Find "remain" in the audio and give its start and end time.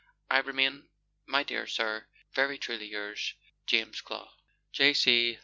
0.39-0.87